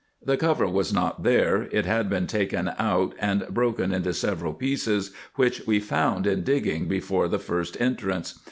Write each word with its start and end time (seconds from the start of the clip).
The 0.25 0.35
cover 0.35 0.67
was 0.67 0.91
not 0.91 1.21
there: 1.21 1.67
it 1.71 1.85
had 1.85 2.09
been 2.09 2.25
taken 2.25 2.71
out, 2.79 3.13
and 3.19 3.45
broken 3.49 3.93
into 3.93 4.15
several 4.15 4.51
pieces, 4.51 5.11
which 5.35 5.67
we 5.67 5.79
found 5.79 6.25
in 6.25 6.41
digging 6.43 6.87
before 6.87 7.27
the 7.27 7.37
first 7.37 7.79
entrance. 7.79 8.33